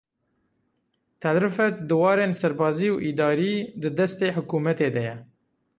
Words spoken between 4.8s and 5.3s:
de ye.